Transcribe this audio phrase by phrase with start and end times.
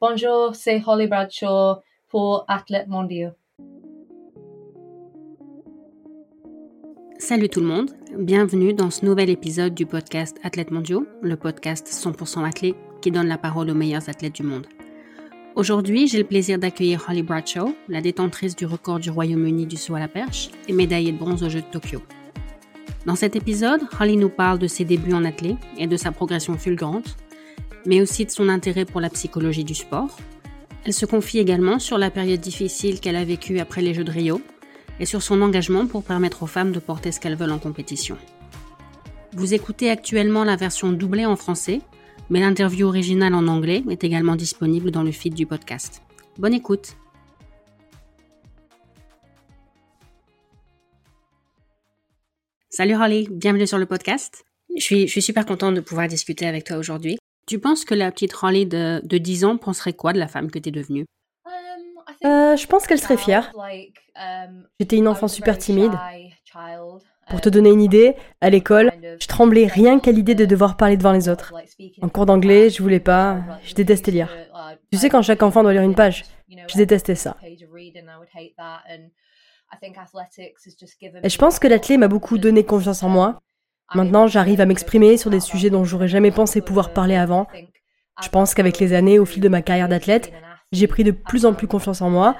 [0.00, 3.30] Bonjour, c'est Holly Bradshaw pour Athlètes Mondiaux.
[7.18, 11.88] Salut tout le monde, bienvenue dans ce nouvel épisode du podcast Athlètes mondiaux, le podcast
[11.88, 14.68] 100% athlète qui donne la parole aux meilleurs athlètes du monde.
[15.56, 19.96] Aujourd'hui, j'ai le plaisir d'accueillir Holly Bradshaw, la détentrice du record du Royaume-Uni du saut
[19.96, 22.00] à la perche et médaillée de bronze aux Jeux de Tokyo.
[23.04, 26.56] Dans cet épisode, Holly nous parle de ses débuts en athlète et de sa progression
[26.56, 27.16] fulgurante,
[27.86, 30.16] mais aussi de son intérêt pour la psychologie du sport.
[30.84, 34.10] Elle se confie également sur la période difficile qu'elle a vécue après les Jeux de
[34.10, 34.40] Rio
[35.00, 38.16] et sur son engagement pour permettre aux femmes de porter ce qu'elles veulent en compétition.
[39.32, 41.80] Vous écoutez actuellement la version doublée en français,
[42.30, 46.02] mais l'interview originale en anglais est également disponible dans le feed du podcast.
[46.38, 46.96] Bonne écoute
[52.70, 54.44] Salut Holly, bienvenue sur le podcast.
[54.76, 57.18] Je suis, je suis super contente de pouvoir discuter avec toi aujourd'hui.
[57.48, 60.50] Tu penses que la petite Holly de, de 10 ans penserait quoi de la femme
[60.50, 61.06] que tu es devenue
[62.24, 63.52] euh, je pense qu'elle serait fière.
[64.80, 65.92] J'étais une enfant super timide.
[67.28, 70.96] Pour te donner une idée, à l'école, je tremblais rien qu'à l'idée de devoir parler
[70.96, 71.54] devant les autres.
[72.00, 74.34] En cours d'anglais, je voulais pas, je détestais lire.
[74.90, 77.36] Tu sais quand chaque enfant doit lire une page, je détestais ça.
[77.42, 77.56] Et
[81.28, 83.38] je pense que l'athlète m'a beaucoup donné confiance en moi.
[83.94, 87.46] Maintenant, j'arrive à m'exprimer sur des sujets dont j'aurais jamais pensé pouvoir parler avant.
[88.22, 90.32] Je pense qu'avec les années, au fil de ma carrière d'athlète,
[90.72, 92.36] j'ai pris de plus en plus confiance en moi.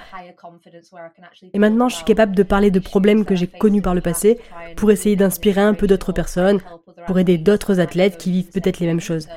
[1.54, 4.38] Et maintenant, je suis capable de parler de problèmes que j'ai connus par le passé
[4.76, 6.60] pour essayer d'inspirer un peu d'autres personnes,
[7.06, 9.28] pour aider d'autres athlètes qui vivent peut-être les mêmes choses.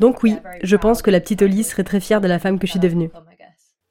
[0.00, 2.66] Donc oui, je pense que la petite Oli serait très fière de la femme que
[2.66, 3.10] je suis devenue.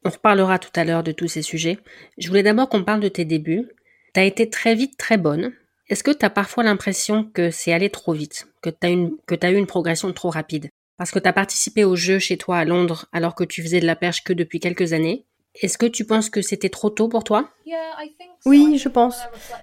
[0.04, 1.80] On reparlera tout à l'heure de tous ces sujets.
[2.18, 3.68] Je voulais d'abord qu'on parle de tes débuts.
[4.14, 5.52] Tu as été très vite très bonne.
[5.88, 9.52] Est-ce que tu as parfois l'impression que c'est allé trop vite, que tu as, as
[9.52, 10.70] eu une progression trop rapide?
[10.98, 13.82] Parce que tu as participé au jeu chez toi à Londres alors que tu faisais
[13.82, 15.26] de la perche que depuis quelques années.
[15.62, 17.50] Est-ce que tu penses que c'était trop tôt pour toi?
[18.46, 19.22] Oui, je pense.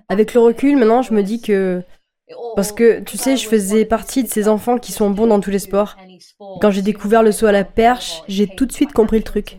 [0.09, 1.83] Avec le recul, maintenant, je me dis que...
[2.57, 5.51] Parce que, tu sais, je faisais partie de ces enfants qui sont bons dans tous
[5.51, 5.97] les sports.
[6.61, 9.59] Quand j'ai découvert le saut à la perche, j'ai tout de suite compris le truc.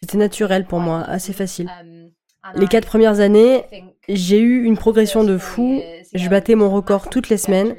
[0.00, 1.70] C'était naturel pour moi, assez facile.
[2.54, 3.62] Les quatre premières années,
[4.08, 5.82] j'ai eu une progression de fou.
[6.14, 7.74] Je battais mon record toutes les semaines.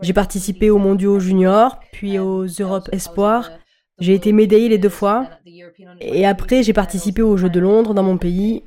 [0.00, 3.50] J'ai participé aux mondiaux juniors, puis aux Europe Espoirs.
[3.98, 5.28] J'ai été médaillée les deux fois.
[6.00, 8.64] Et après, j'ai participé aux Jeux de Londres dans mon pays.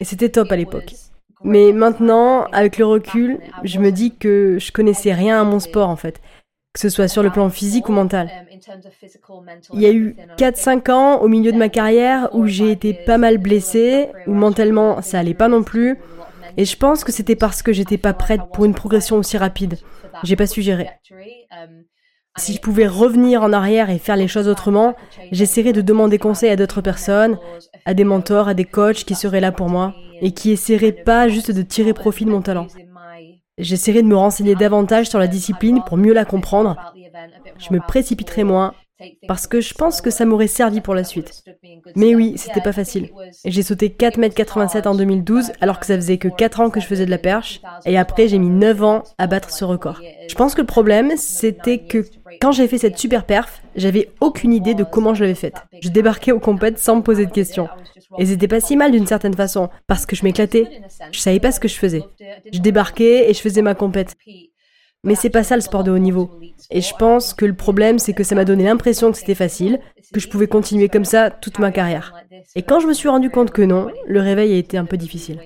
[0.00, 0.94] Et c'était top à l'époque.
[1.42, 5.88] Mais maintenant, avec le recul, je me dis que je connaissais rien à mon sport
[5.88, 6.20] en fait
[6.72, 8.30] que ce soit sur le plan physique ou mental.
[9.72, 13.18] Il y a eu 4-5 ans au milieu de ma carrière où j'ai été pas
[13.18, 15.98] mal blessée, où mentalement ça allait pas non plus,
[16.56, 19.78] et je pense que c'était parce que j'étais pas prête pour une progression aussi rapide.
[20.24, 20.88] J'ai pas su gérer.
[22.36, 24.94] Si je pouvais revenir en arrière et faire les choses autrement,
[25.32, 27.38] j'essaierais de demander conseil à d'autres personnes,
[27.84, 31.28] à des mentors, à des coachs qui seraient là pour moi et qui essaieraient pas
[31.28, 32.68] juste de tirer profit de mon talent.
[33.58, 36.76] J'essaierai de me renseigner davantage sur la discipline pour mieux la comprendre.
[37.58, 38.74] Je me précipiterai moins
[39.26, 41.44] parce que je pense que ça m'aurait servi pour la suite.
[41.96, 43.10] Mais oui, c'était pas facile.
[43.44, 47.06] J'ai sauté 4m87 en 2012 alors que ça faisait que 4 ans que je faisais
[47.06, 50.00] de la perche et après j'ai mis 9 ans à battre ce record.
[50.28, 52.04] Je pense que le problème c'était que
[52.40, 55.56] quand j'ai fait cette super perf, j'avais aucune idée de comment je l'avais faite.
[55.80, 57.68] Je débarquais au compète sans me poser de questions.
[58.18, 60.82] Et c'était pas si mal d'une certaine façon, parce que je m'éclatais.
[61.12, 62.02] Je savais pas ce que je faisais.
[62.52, 64.16] Je débarquais et je faisais ma compète.
[65.02, 66.30] Mais c'est pas ça le sport de haut niveau.
[66.70, 69.80] Et je pense que le problème, c'est que ça m'a donné l'impression que c'était facile,
[70.12, 72.14] que je pouvais continuer comme ça toute ma carrière.
[72.54, 74.96] Et quand je me suis rendu compte que non, le réveil a été un peu
[74.96, 75.40] difficile.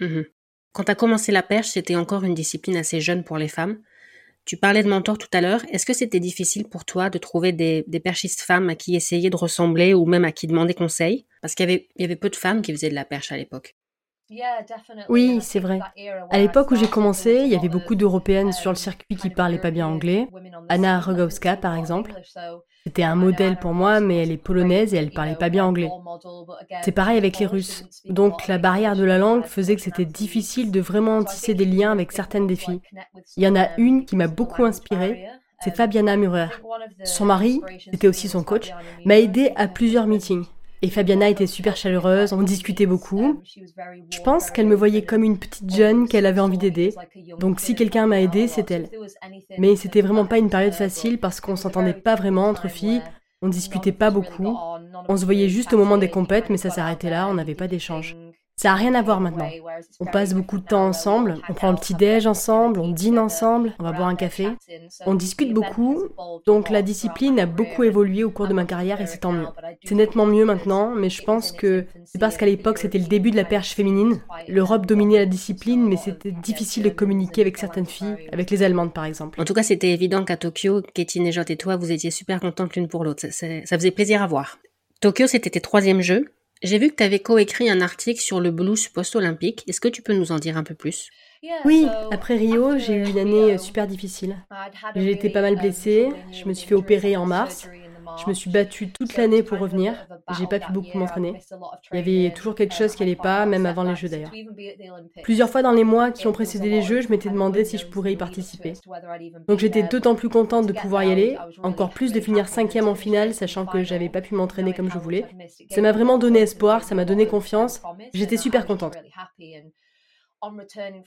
[0.00, 0.24] Mhm.
[0.72, 3.78] Quand tu as commencé la perche, c'était encore une discipline assez jeune pour les femmes.
[4.44, 5.62] Tu parlais de mentor tout à l'heure.
[5.70, 9.36] Est-ce que c'était difficile pour toi de trouver des, perchistes femmes à qui essayer de
[9.36, 11.26] ressembler ou même à qui demander conseil?
[11.42, 13.76] Parce qu'il y y avait peu de femmes qui faisaient de la perche à l'époque.
[15.08, 15.80] Oui, c'est vrai.
[16.30, 19.58] À l'époque où j'ai commencé, il y avait beaucoup d'Européennes sur le circuit qui parlaient
[19.58, 20.28] pas bien anglais.
[20.68, 22.12] Anna Rogowska, par exemple.
[22.84, 25.90] C'était un modèle pour moi, mais elle est polonaise et elle parlait pas bien anglais.
[26.82, 27.84] C'est pareil avec les Russes.
[28.06, 31.92] Donc la barrière de la langue faisait que c'était difficile de vraiment tisser des liens
[31.92, 32.80] avec certaines des filles.
[33.36, 35.26] Il y en a une qui m'a beaucoup inspirée,
[35.62, 36.48] c'est Fabiana Murer.
[37.04, 37.60] Son mari,
[37.92, 38.72] c'était aussi son coach,
[39.04, 40.46] m'a aidé à plusieurs meetings.
[40.82, 43.42] Et Fabiana était super chaleureuse, on discutait beaucoup.
[43.44, 46.94] Je pense qu'elle me voyait comme une petite jeune qu'elle avait envie d'aider.
[47.38, 48.88] Donc si quelqu'un m'a aidé, c'est elle.
[49.58, 53.02] Mais c'était vraiment pas une période facile parce qu'on s'entendait pas vraiment entre filles,
[53.42, 54.56] on discutait pas beaucoup.
[55.08, 57.68] On se voyait juste au moment des compètes, mais ça s'arrêtait là, on n'avait pas
[57.68, 58.16] d'échange.
[58.60, 59.48] Ça n'a rien à voir maintenant.
[60.00, 63.84] On passe beaucoup de temps ensemble, on prend le petit-déj ensemble, on dîne ensemble, on
[63.84, 64.48] va boire un café.
[65.06, 66.08] On discute beaucoup,
[66.44, 69.46] donc la discipline a beaucoup évolué au cours de ma carrière et c'est tant mieux.
[69.82, 73.30] C'est nettement mieux maintenant, mais je pense que c'est parce qu'à l'époque c'était le début
[73.30, 74.20] de la perche féminine.
[74.46, 78.92] L'Europe dominait la discipline, mais c'était difficile de communiquer avec certaines filles, avec les Allemandes
[78.92, 79.40] par exemple.
[79.40, 82.76] En tout cas, c'était évident qu'à Tokyo, Katie Nejot et toi, vous étiez super contentes
[82.76, 83.26] l'une pour l'autre.
[83.30, 83.46] Ça,
[83.78, 84.58] faisait plaisir à voir.
[85.00, 86.26] Tokyo, c'était tes troisième jeux.
[86.62, 89.64] J'ai vu que tu avais coécrit un article sur le blues post-olympique.
[89.66, 91.08] Est-ce que tu peux nous en dire un peu plus?
[91.64, 94.36] Oui, après Rio, j'ai eu une année super difficile.
[94.94, 97.66] J'ai été pas mal blessée, je me suis fait opérer en mars,
[98.16, 99.94] je me suis battue toute l'année pour revenir.
[100.38, 101.40] J'ai pas pu beaucoup m'entraîner.
[101.92, 104.32] Il y avait toujours quelque chose qui allait pas, même avant les Jeux d'ailleurs.
[105.22, 107.86] Plusieurs fois dans les mois qui ont précédé les Jeux, je m'étais demandé si je
[107.86, 108.74] pourrais y participer.
[109.48, 112.94] Donc j'étais d'autant plus contente de pouvoir y aller, encore plus de finir cinquième en
[112.94, 115.26] finale, sachant que j'avais pas pu m'entraîner comme je voulais.
[115.70, 117.82] Ça m'a vraiment donné espoir, ça m'a donné confiance.
[118.14, 118.96] J'étais super contente.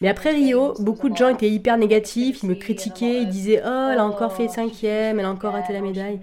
[0.01, 3.89] Mais après Rio, beaucoup de gens étaient hyper négatifs, ils me critiquaient, ils disaient Oh,
[3.91, 6.21] elle a encore fait cinquième, elle a encore raté la médaille.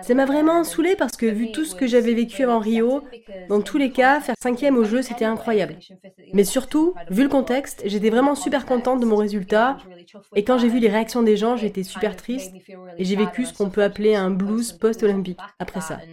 [0.00, 3.04] Ça m'a vraiment saoulé parce que vu tout ce que j'avais vécu avant Rio,
[3.48, 5.82] dans tous les cas, faire cinquième au jeu, c'était incroyable.
[6.32, 9.78] Mais surtout, vu le contexte, j'étais vraiment super contente de mon résultat.
[10.34, 12.56] Et quand j'ai vu les réactions des gens, j'étais super triste
[12.98, 16.04] et j'ai vécu ce qu'on peut appeler un blues post-olympique après ça.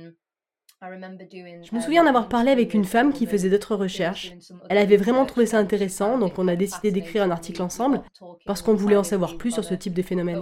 [0.84, 4.34] Je me souviens d'avoir parlé avec une femme qui faisait d'autres recherches.
[4.70, 8.02] Elle avait vraiment trouvé ça intéressant, donc on a décidé d'écrire un article ensemble
[8.46, 10.42] parce qu'on voulait en savoir plus sur ce type de phénomène.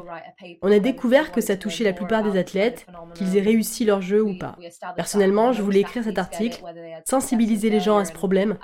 [0.63, 4.23] On a découvert que ça touchait la plupart des athlètes, qu'ils aient réussi leur jeu
[4.23, 4.57] ou pas.
[4.95, 6.63] Personnellement, je voulais écrire cet article,
[7.05, 8.57] sensibiliser les gens à ce problème,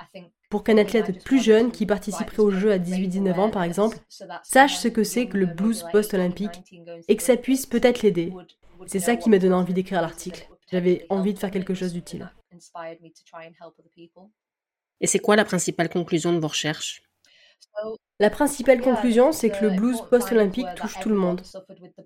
[0.50, 3.98] pour qu'un athlète plus jeune qui participerait au jeu à 18-19 ans par exemple,
[4.42, 6.74] sache ce que c'est que le blues post-olympique
[7.06, 8.32] et que ça puisse peut-être l'aider.
[8.86, 10.48] C'est ça qui m'a donné envie d'écrire l'article.
[10.70, 12.30] J'avais envie de faire quelque chose d'utile.
[15.00, 17.02] Et c'est quoi la principale conclusion de vos recherches?
[18.20, 21.42] La principale conclusion, c'est que le blues post-olympique touche tout le monde.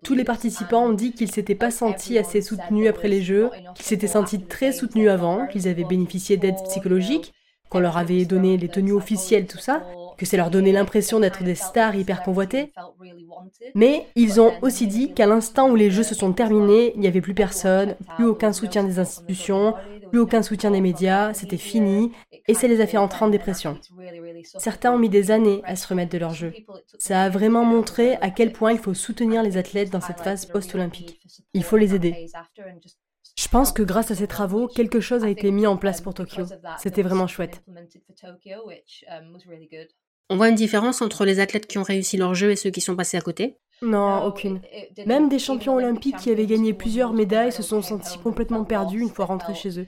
[0.02, 3.86] Tous les participants ont dit qu'ils s'étaient pas sentis assez soutenus après les Jeux, qu'ils
[3.86, 7.32] s'étaient sentis très soutenus avant, qu'ils avaient bénéficié d'aide psychologique,
[7.70, 9.86] qu'on leur avait donné les tenues officielles, tout ça,
[10.22, 12.72] que ça leur donnait l'impression d'être des stars hyper convoitées.
[13.74, 17.08] Mais ils ont aussi dit qu'à l'instant où les jeux se sont terminés, il n'y
[17.08, 19.74] avait plus personne, plus aucun soutien des institutions,
[20.12, 22.12] plus aucun soutien des médias, c'était fini,
[22.46, 23.80] et ça les a fait entrer en dépression.
[24.44, 26.52] Certains ont mis des années à se remettre de leur jeu.
[27.00, 30.46] Ça a vraiment montré à quel point il faut soutenir les athlètes dans cette phase
[30.46, 31.20] post-olympique.
[31.52, 32.28] Il faut les aider.
[33.36, 36.14] Je pense que grâce à ces travaux, quelque chose a été mis en place pour
[36.14, 36.44] Tokyo.
[36.78, 37.60] C'était vraiment chouette.
[40.30, 42.80] On voit une différence entre les athlètes qui ont réussi leur jeu et ceux qui
[42.80, 43.58] sont passés à côté?
[43.82, 44.60] Non, aucune.
[45.06, 49.10] Même des champions olympiques qui avaient gagné plusieurs médailles se sont sentis complètement perdus une
[49.10, 49.86] fois rentrés chez eux.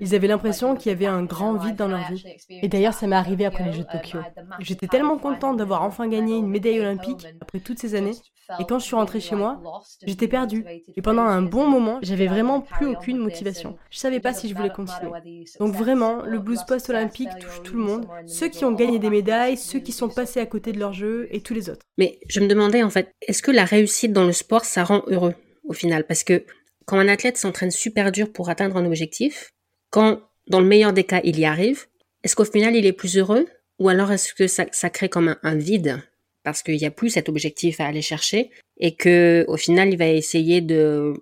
[0.00, 2.22] Ils avaient l'impression qu'il y avait un grand vide dans leur vie.
[2.50, 4.18] Et d'ailleurs, ça m'est arrivé après les Jeux de Tokyo.
[4.58, 8.12] J'étais tellement contente d'avoir enfin gagné une médaille olympique après toutes ces années.
[8.58, 9.62] Et quand je suis rentrée chez moi,
[10.06, 10.64] j'étais perdue.
[10.96, 13.76] Et pendant un bon moment, j'avais vraiment plus aucune motivation.
[13.90, 15.10] Je savais pas si je voulais continuer.
[15.58, 18.06] Donc vraiment, le blues post-olympique touche tout le monde.
[18.26, 21.28] Ceux qui ont gagné des médailles, ceux qui sont passés à côté de leur jeu
[21.30, 21.86] et tous les autres.
[21.98, 25.02] Mais je me demandais en fait, est-ce que la réussite dans le sport, ça rend
[25.06, 26.06] heureux au final?
[26.06, 26.44] Parce que
[26.86, 29.52] quand un athlète s'entraîne super dur pour atteindre un objectif,
[29.90, 31.86] quand dans le meilleur des cas il y arrive,
[32.24, 33.46] est-ce qu'au final il est plus heureux?
[33.78, 36.02] Ou alors est-ce que ça, crée comme un vide?
[36.42, 39.96] Parce qu'il n'y a plus cet objectif à aller chercher et que au final il
[39.96, 41.14] va essayer de,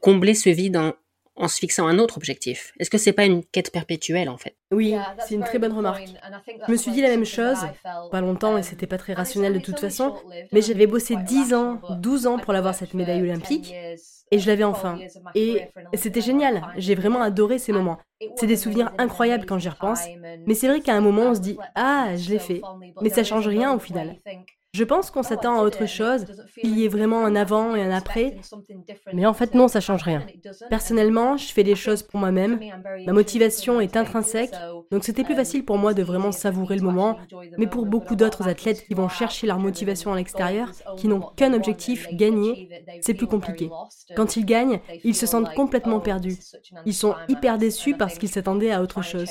[0.00, 0.94] combler ce vide en,
[1.36, 2.72] en se fixant un autre objectif.
[2.78, 4.56] Est-ce que c'est pas une quête perpétuelle en fait?
[4.72, 6.16] Oui, c'est une très bonne remarque.
[6.66, 7.68] Je me suis dit la même chose,
[8.10, 10.14] pas longtemps et c'était pas très rationnel de toute façon,
[10.52, 13.78] mais j'avais bossé 10 ans, 12 ans pour l'avoir cette médaille olympique
[14.30, 15.04] et je l'avais enfin.
[15.34, 17.98] Et c'était génial, j'ai vraiment adoré ces moments.
[18.34, 20.10] C'est des souvenirs incroyables quand j'y repense,
[20.46, 22.68] mais c'est vrai qu'à un moment on se dit Ah, je l'ai fait,
[23.00, 24.16] mais ça change rien au final.
[24.76, 26.26] Je pense qu'on s'attend à autre chose,
[26.60, 28.36] qu'il y ait vraiment un avant et un après,
[29.14, 30.22] mais en fait non, ça change rien.
[30.68, 32.60] Personnellement, je fais des choses pour moi-même,
[33.06, 34.52] ma motivation est intrinsèque,
[34.90, 37.16] donc c'était plus facile pour moi de vraiment savourer le moment,
[37.56, 40.68] mais pour beaucoup d'autres athlètes qui vont chercher leur motivation à l'extérieur,
[40.98, 42.68] qui n'ont qu'un objectif, gagner,
[43.00, 43.70] c'est plus compliqué.
[44.14, 46.36] Quand ils gagnent, ils se sentent complètement perdus.
[46.84, 49.30] Ils sont hyper déçus parce qu'ils s'attendaient à autre chose.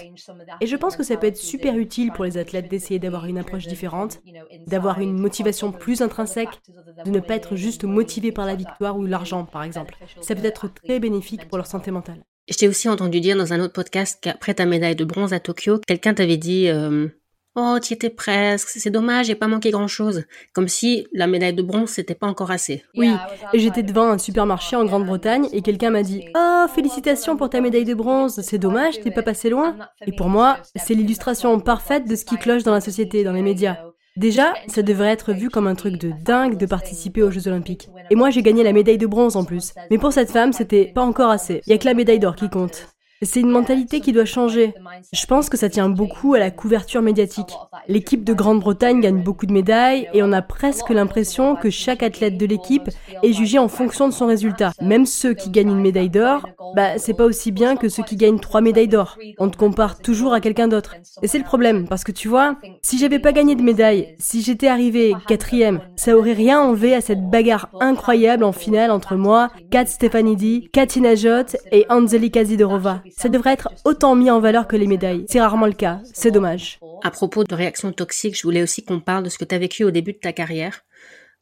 [0.59, 3.37] Et je pense que ça peut être super utile pour les athlètes d'essayer d'avoir une
[3.37, 4.21] approche différente,
[4.65, 6.61] d'avoir une motivation motivation plus intrinsèque,
[7.03, 9.97] de ne pas être juste motivé par la victoire ou l'argent, par exemple.
[10.21, 12.23] Ça peut être très bénéfique pour leur santé mentale.
[12.47, 15.41] Je t'ai aussi entendu dire dans un autre podcast qu'après ta médaille de bronze à
[15.41, 17.09] Tokyo, quelqu'un t'avait dit euh,
[17.55, 20.23] Oh, tu étais presque, c'est dommage, j'ai pas manqué grand chose.
[20.53, 22.83] Comme si la médaille de bronze, c'était pas encore assez.
[22.95, 23.11] Oui,
[23.51, 27.59] et j'étais devant un supermarché en Grande-Bretagne et quelqu'un m'a dit Oh, félicitations pour ta
[27.59, 29.75] médaille de bronze, c'est dommage, t'es pas passé loin.
[30.05, 33.41] Et pour moi, c'est l'illustration parfaite de ce qui cloche dans la société, dans les
[33.41, 33.77] médias.
[34.17, 37.89] Déjà, ça devrait être vu comme un truc de dingue de participer aux Jeux Olympiques.
[38.09, 39.73] Et moi, j'ai gagné la médaille de bronze en plus.
[39.91, 41.61] Mais pour cette femme, c'était pas encore assez.
[41.67, 42.94] Il y a que la médaille d'or qui compte.
[43.25, 44.73] C'est une mentalité qui doit changer.
[45.11, 47.53] Je pense que ça tient beaucoup à la couverture médiatique.
[47.87, 52.37] L'équipe de Grande-Bretagne gagne beaucoup de médailles et on a presque l'impression que chaque athlète
[52.37, 52.89] de l'équipe
[53.23, 54.71] est jugé en fonction de son résultat.
[54.81, 58.15] Même ceux qui gagnent une médaille d'or, bah c'est pas aussi bien que ceux qui
[58.15, 59.17] gagnent trois médailles d'or.
[59.39, 60.95] On te compare toujours à quelqu'un d'autre.
[61.21, 64.41] Et c'est le problème parce que tu vois, si j'avais pas gagné de médaille, si
[64.41, 69.49] j'étais arrivé quatrième, ça aurait rien enlevé à cette bagarre incroyable en finale entre moi,
[69.71, 73.01] Kat Stefanidi, Katina Jot et Anzelika Zidorova.
[73.17, 75.25] Ça devrait être autant mis en valeur que les médailles.
[75.29, 76.01] C'est rarement le cas.
[76.13, 76.79] C'est dommage.
[77.03, 79.59] À propos de réactions toxiques, je voulais aussi qu'on parle de ce que tu as
[79.59, 80.83] vécu au début de ta carrière,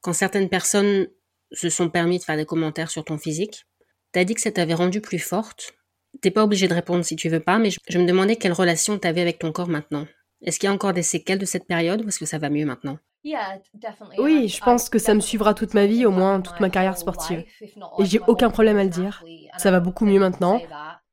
[0.01, 1.07] quand certaines personnes
[1.51, 3.65] se sont permis de faire des commentaires sur ton physique.
[4.11, 5.73] T'as dit que ça t'avait rendu plus forte.
[6.21, 8.99] T'es pas obligé de répondre si tu veux pas, mais je, me demandais quelle relation
[8.99, 10.05] t'avais avec ton corps maintenant.
[10.43, 12.49] Est-ce qu'il y a encore des séquelles de cette période ou est-ce que ça va
[12.49, 12.99] mieux maintenant?
[14.19, 16.97] Oui, je pense que ça me suivra toute ma vie, au moins toute ma carrière
[16.97, 17.43] sportive.
[17.99, 19.23] Et j'ai aucun problème à le dire.
[19.57, 20.61] Ça va beaucoup mieux maintenant.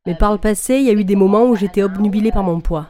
[0.07, 2.61] Mais par le passé, il y a eu des moments où j'étais obnubilée par mon
[2.61, 2.89] poids.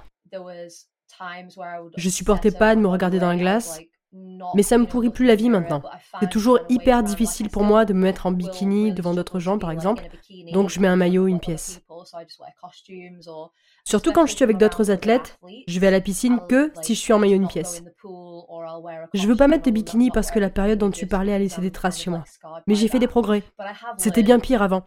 [1.97, 3.81] Je supportais pas de me regarder dans la glace,
[4.55, 5.83] mais ça me pourrit plus la vie maintenant.
[6.21, 9.71] C'est toujours hyper difficile pour moi de me mettre en bikini devant d'autres gens, par
[9.71, 10.09] exemple.
[10.53, 11.81] Donc je mets un maillot, une pièce.
[13.85, 17.01] Surtout quand je suis avec d'autres athlètes, je vais à la piscine que si je
[17.01, 17.83] suis en maillot, une pièce.
[19.15, 21.61] Je veux pas mettre de bikini parce que la période dont tu parlais a laissé
[21.61, 22.25] des traces chez moi.
[22.67, 23.43] Mais j'ai fait des progrès.
[23.99, 24.85] C'était bien pire avant.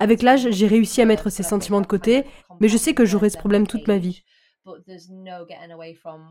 [0.00, 2.24] Avec l'âge, j'ai réussi à mettre ces sentiments de côté,
[2.60, 4.22] mais je sais que j'aurai ce problème toute ma vie.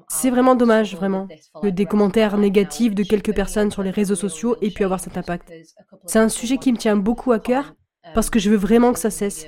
[0.10, 1.28] C'est vraiment dommage, vraiment,
[1.62, 5.18] que des commentaires négatifs de quelques personnes sur les réseaux sociaux aient pu avoir cet
[5.18, 5.54] impact.
[6.06, 7.74] C'est un sujet qui me tient beaucoup à cœur
[8.14, 9.48] parce que je veux vraiment que ça cesse.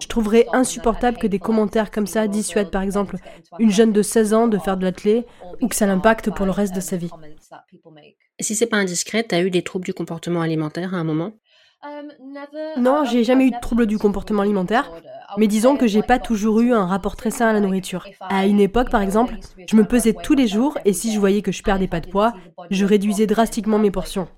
[0.00, 3.16] Je trouverais insupportable que des commentaires comme ça dissuadent par exemple
[3.58, 5.26] une jeune de 16 ans de faire de l'athlète
[5.60, 7.10] ou que ça l'impacte pour le reste de sa vie.
[8.38, 11.32] Et si c'est pas indiscret, t'as eu des troubles du comportement alimentaire à un moment?
[11.82, 12.10] Um,
[12.78, 14.90] Non, j'ai jamais eu de troubles du comportement alimentaire,
[15.36, 18.06] mais disons que j'ai pas toujours eu un rapport très sain à la nourriture.
[18.20, 19.36] À une époque, par exemple,
[19.68, 22.08] je me pesais tous les jours et si je voyais que je perdais pas de
[22.08, 22.34] poids,
[22.70, 24.28] je réduisais drastiquement mes portions.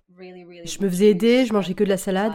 [0.65, 2.33] Je me faisais aider, je mangeais que de la salade.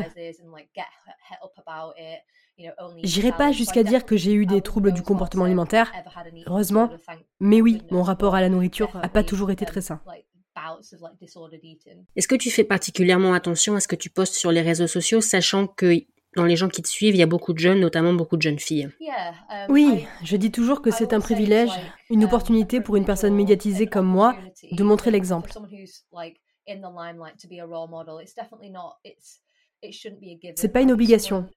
[3.04, 5.92] J'irai pas jusqu'à dire que j'ai eu des troubles du comportement alimentaire,
[6.46, 6.90] heureusement,
[7.40, 10.02] mais oui, mon rapport à la nourriture a pas toujours été très sain.
[12.16, 15.20] Est-ce que tu fais particulièrement attention à ce que tu postes sur les réseaux sociaux,
[15.20, 16.04] sachant que
[16.36, 18.42] dans les gens qui te suivent, il y a beaucoup de jeunes, notamment beaucoup de
[18.42, 18.90] jeunes filles?
[19.02, 21.72] Um, oui, je dis toujours que c'est un privilège,
[22.10, 24.36] une opportunité pour une personne médiatisée comme moi
[24.72, 25.52] de montrer l'exemple.
[30.56, 31.50] C'est pas une obligation.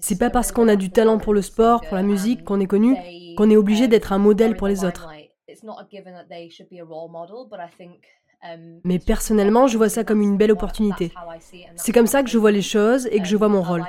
[0.00, 2.66] C'est pas parce qu'on a du talent pour le sport, pour la musique, qu'on est
[2.66, 2.96] connu,
[3.36, 5.08] qu'on est obligé d'être un modèle pour les autres.
[8.42, 11.12] Um, Mais personnellement, je vois ça comme une belle opportunité.
[11.76, 13.84] C'est comme ça que je vois les choses et que je vois mon rôle.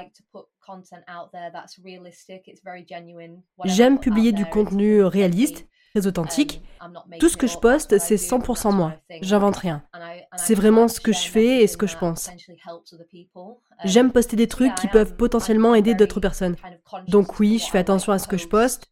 [3.63, 6.61] J'aime publier du contenu réaliste, très authentique.
[6.81, 8.93] Um, Tout ce que je poste, c'est 100% moi.
[9.21, 9.83] J'invente rien.
[10.37, 12.29] C'est vraiment ce que je fais et ce que je pense.
[12.29, 12.79] Um,
[13.85, 16.55] J'aime poster des trucs qui peuvent potentiellement aider d'autres personnes.
[17.07, 18.87] Donc oui, je fais attention à ce que je poste.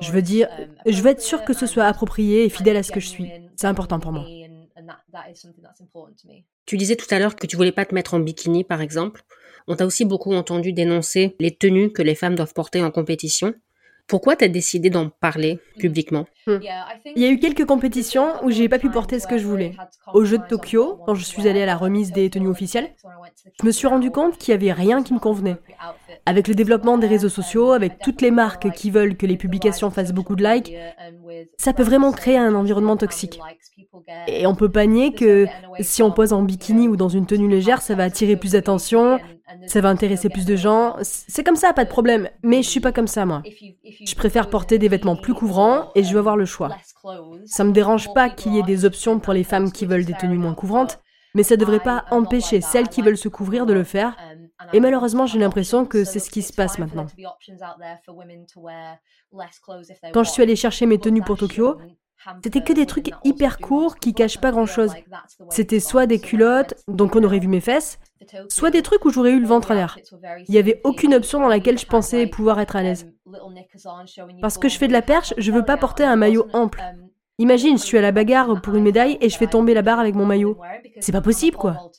[0.00, 0.48] Je veux dire,
[0.86, 3.30] je veux être sûr que ce soit approprié et fidèle à ce que je suis.
[3.56, 4.24] C'est important pour moi.
[6.66, 9.22] Tu disais tout à l'heure que tu voulais pas te mettre en bikini, par exemple.
[9.68, 13.54] On t'a aussi beaucoup entendu dénoncer les tenues que les femmes doivent porter en compétition.
[14.10, 16.26] Pourquoi tu décidé d'en parler publiquement?
[16.48, 19.72] Il y a eu quelques compétitions où j'ai pas pu porter ce que je voulais.
[20.12, 22.90] Au jeu de Tokyo, quand je suis allée à la remise des tenues officielles,
[23.60, 25.58] je me suis rendu compte qu'il y avait rien qui me convenait.
[26.26, 29.92] Avec le développement des réseaux sociaux, avec toutes les marques qui veulent que les publications
[29.92, 30.74] fassent beaucoup de likes,
[31.58, 33.40] ça peut vraiment créer un environnement toxique.
[34.26, 35.46] Et on peut pas nier que
[35.80, 39.18] si on pose en bikini ou dans une tenue légère, ça va attirer plus d'attention,
[39.66, 40.96] ça va intéresser plus de gens.
[41.02, 42.28] C'est comme ça, pas de problème.
[42.42, 43.42] Mais je suis pas comme ça, moi.
[44.04, 46.76] Je préfère porter des vêtements plus couvrants et je veux avoir le choix.
[47.46, 50.14] Ça me dérange pas qu'il y ait des options pour les femmes qui veulent des
[50.14, 51.00] tenues moins couvrantes,
[51.34, 54.16] mais ça devrait pas empêcher celles qui veulent se couvrir de le faire.
[54.72, 57.06] Et malheureusement, j'ai l'impression que c'est ce qui se passe maintenant.
[60.12, 61.78] Quand je suis allée chercher mes tenues pour Tokyo,
[62.44, 64.92] c'était que des trucs hyper courts qui cachent pas grand chose.
[65.48, 67.98] C'était soit des culottes, donc on aurait vu mes fesses,
[68.48, 69.98] soit des trucs où j'aurais eu le ventre à l'air.
[70.46, 73.10] Il n'y avait aucune option dans laquelle je pensais pouvoir être à l'aise.
[74.42, 76.82] Parce que je fais de la perche, je veux pas porter un maillot ample.
[77.38, 79.98] Imagine, je suis à la bagarre pour une médaille et je fais tomber la barre
[79.98, 80.58] avec mon maillot.
[81.00, 81.90] C'est pas possible, quoi.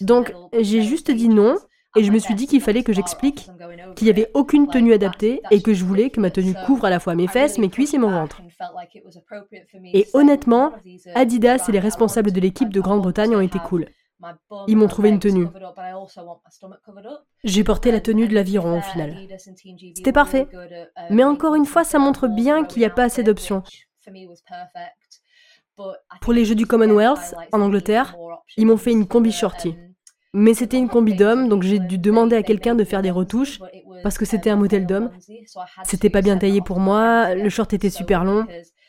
[0.00, 1.56] Donc, j'ai juste dit non,
[1.96, 3.48] et je me suis dit qu'il fallait que j'explique
[3.96, 6.90] qu'il n'y avait aucune tenue adaptée et que je voulais que ma tenue couvre à
[6.90, 8.40] la fois mes fesses, mes cuisses et mon ventre.
[9.92, 10.72] Et honnêtement,
[11.14, 13.86] Adidas et les responsables de l'équipe de Grande-Bretagne ont été cool.
[14.68, 15.46] Ils m'ont trouvé une tenue.
[17.42, 19.16] J'ai porté la tenue de l'aviron au final.
[19.96, 20.46] C'était parfait.
[21.10, 23.62] Mais encore une fois, ça montre bien qu'il n'y a pas assez d'options.
[26.20, 28.16] Pour les Jeux du Commonwealth, en Angleterre,
[28.56, 29.76] ils m'ont fait une combi shorty.
[30.32, 33.60] Mais c'était une combi d'homme, donc j'ai dû demander à quelqu'un de faire des retouches,
[34.02, 35.10] parce que c'était un modèle d'homme.
[35.84, 38.46] C'était pas bien taillé pour moi, le short était super long.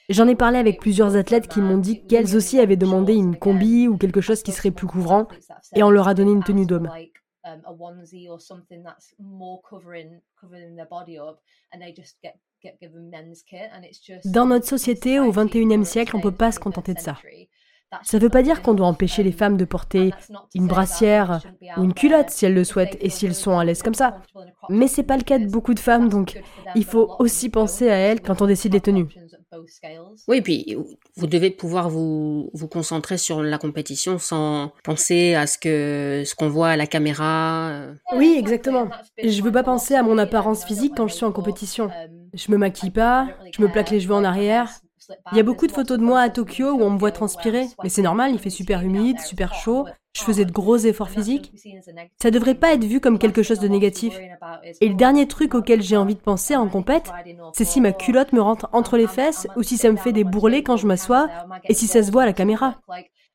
[0.10, 3.88] J'en ai parlé avec plusieurs athlètes qui m'ont dit qu'elles aussi avaient demandé une combi
[3.88, 5.28] ou quelque chose qui serait plus couvrant,
[5.76, 6.90] et on leur a donné une tenue d'homme.
[14.26, 17.18] Dans notre société, au XXIe siècle, on ne peut pas se contenter de ça.
[18.04, 20.14] Ça ne veut pas dire qu'on doit empêcher les femmes de porter
[20.56, 21.42] une brassière
[21.76, 24.22] ou une culotte si elles le souhaitent et si elles sont à l'aise comme ça.
[24.70, 26.42] Mais c'est pas le cas de beaucoup de femmes, donc
[26.76, 29.08] il faut aussi penser à elles quand on décide les tenues.
[30.30, 30.78] Oui, puis
[31.18, 36.34] vous devez pouvoir vous, vous concentrer sur la compétition sans penser à ce que ce
[36.36, 37.88] qu'on voit à la caméra.
[38.16, 38.88] Oui, exactement.
[39.22, 41.90] Je veux pas penser à mon apparence physique quand je suis en compétition.
[42.34, 44.70] Je me maquille pas, je me plaque les cheveux en arrière,
[45.32, 47.68] il y a beaucoup de photos de moi à Tokyo où on me voit transpirer,
[47.84, 51.54] mais c'est normal, il fait super humide, super chaud, je faisais de gros efforts physiques.
[52.22, 54.18] Ça devrait pas être vu comme quelque chose de négatif.
[54.80, 57.12] Et le dernier truc auquel j'ai envie de penser en compète,
[57.54, 60.24] c'est si ma culotte me rentre entre les fesses ou si ça me fait des
[60.24, 61.28] bourrelets quand je m'assois
[61.68, 62.80] et si ça se voit à la caméra.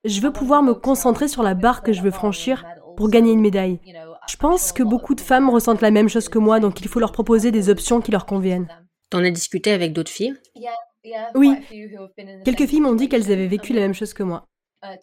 [0.04, 2.64] Je veux pouvoir me concentrer sur la barre que je veux franchir
[2.96, 3.80] pour gagner une médaille.
[4.28, 7.00] Je pense que beaucoup de femmes ressentent la même chose que moi, donc il faut
[7.00, 8.68] leur proposer des options qui leur conviennent.
[9.10, 10.34] T'en as discuté avec d'autres filles?
[11.34, 11.54] Oui.
[12.44, 14.48] Quelques filles m'ont dit qu'elles avaient vécu la même chose que moi.
[14.82, 14.96] Uh,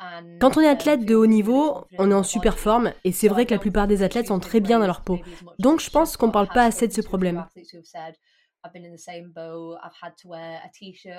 [0.00, 3.28] um, Quand on est athlète de haut niveau, on est en super forme et c'est
[3.28, 5.20] vrai que la plupart des athlètes sont très bien dans leur peau.
[5.58, 7.46] Donc je pense qu'on ne parle pas assez de ce problème.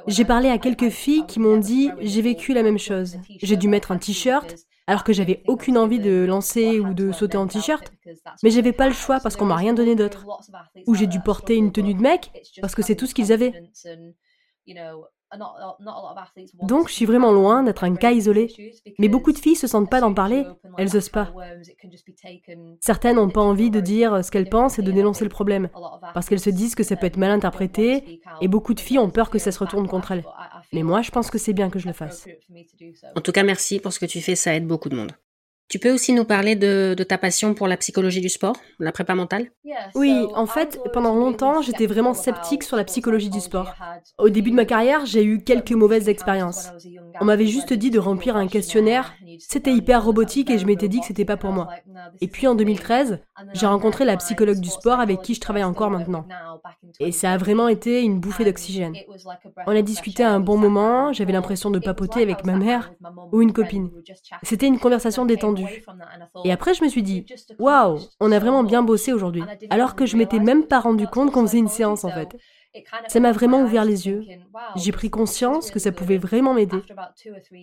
[0.07, 3.17] J'ai parlé à quelques filles qui m'ont dit j'ai vécu la même chose.
[3.41, 4.55] J'ai dû mettre un t-shirt
[4.87, 7.91] alors que j'avais aucune envie de lancer ou de sauter en t-shirt.
[8.43, 10.25] Mais j'avais pas le choix parce qu'on m'a rien donné d'autre.
[10.87, 13.53] Ou j'ai dû porter une tenue de mec parce que c'est tout ce qu'ils avaient.
[16.63, 18.73] Donc je suis vraiment loin d'être un cas isolé.
[18.97, 20.45] Mais beaucoup de filles se sentent pas d'en parler,
[20.77, 21.31] elles osent pas.
[22.79, 25.69] Certaines n'ont pas envie de dire ce qu'elles pensent et de dénoncer le problème,
[26.13, 29.09] parce qu'elles se disent que ça peut être mal interprété, et beaucoup de filles ont
[29.09, 30.25] peur que ça se retourne contre elles.
[30.73, 32.27] Mais moi, je pense que c'est bien que je le fasse.
[33.15, 35.11] En tout cas, merci pour ce que tu fais, ça aide beaucoup de monde.
[35.69, 39.13] Tu peux aussi nous parler de, ta passion pour la psychologie du sport, la prépa
[39.13, 39.51] mentale?
[39.93, 43.75] Oui, en fait, pendant longtemps, j'étais vraiment sceptique sur la psychologie du sport.
[44.17, 46.69] Au début de ma carrière, j'ai eu quelques mauvaises expériences.
[47.21, 50.99] On m'avait juste dit de remplir un questionnaire, c'était hyper robotique et je m'étais dit
[50.99, 51.69] que c'était pas pour moi.
[52.21, 53.19] Et puis en 2013,
[53.53, 56.25] j'ai rencontré la psychologue du sport avec qui je travaille encore maintenant.
[56.99, 58.95] Et ça a vraiment été une bouffée d'oxygène.
[59.65, 62.91] On a discuté un bon moment, j'avais l'impression de papoter avec ma mère
[63.31, 63.89] ou une copine.
[64.43, 65.83] C'était une conversation détendue.
[66.43, 67.25] Et après, je me suis dit,
[67.57, 69.43] waouh, on a vraiment bien bossé aujourd'hui.
[69.69, 72.29] Alors que je m'étais même pas rendu compte qu'on faisait une séance en fait.
[73.07, 74.25] Ça m'a vraiment ouvert les yeux.
[74.75, 76.81] J'ai pris conscience que ça pouvait vraiment m'aider.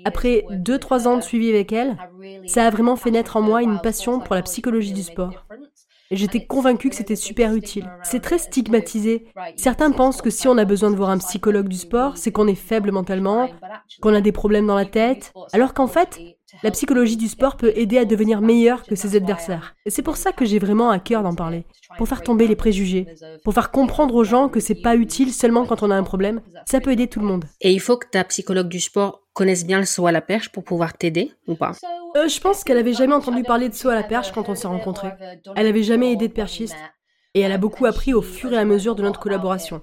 [0.04, 1.96] Après 2-3 ans de suivi avec elle,
[2.46, 5.46] ça a vraiment fait naître en moi une passion pour la psychologie du sport.
[6.10, 7.90] J'étais convaincue que c'était super utile.
[8.04, 9.26] C'est très stigmatisé.
[9.56, 12.46] Certains pensent que si on a besoin de voir un psychologue du sport, c'est qu'on
[12.46, 13.48] est faible mentalement,
[14.00, 16.20] qu'on a des problèmes dans la tête, alors qu'en fait,
[16.62, 19.74] la psychologie du sport peut aider à devenir meilleur que ses adversaires.
[19.84, 21.64] Et c'est pour ça que j'ai vraiment à cœur d'en parler.
[21.98, 23.06] Pour faire tomber les préjugés.
[23.44, 26.40] Pour faire comprendre aux gens que c'est pas utile seulement quand on a un problème.
[26.66, 27.44] Ça peut aider tout le monde.
[27.60, 30.50] Et il faut que ta psychologue du sport connaisse bien le saut à la perche
[30.50, 31.72] pour pouvoir t'aider ou pas?
[32.16, 34.54] Euh, Je pense qu'elle avait jamais entendu parler de saut à la perche quand on
[34.54, 35.10] s'est rencontrés.
[35.56, 36.76] Elle avait jamais aidé de perchiste.
[37.34, 39.82] Et elle a beaucoup appris au fur et à mesure de notre collaboration.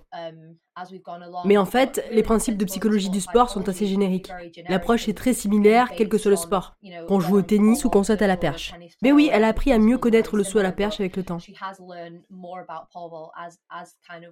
[1.46, 4.32] Mais en fait, les principes de psychologie du sport sont assez génériques.
[4.70, 6.76] L'approche est très similaire, quel que soit le sport,
[7.08, 8.74] qu'on joue au tennis ou qu'on saute à la perche.
[9.02, 11.24] Mais oui, elle a appris à mieux connaître le saut à la perche avec le
[11.24, 11.40] temps.